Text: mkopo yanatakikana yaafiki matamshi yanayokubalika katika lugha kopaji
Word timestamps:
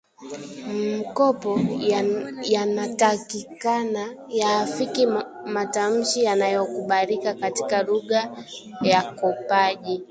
mkopo 0.99 1.59
yanatakikana 2.47 4.13
yaafiki 4.29 5.05
matamshi 5.45 6.23
yanayokubalika 6.23 7.33
katika 7.33 7.83
lugha 7.83 8.45
kopaji 9.21 9.99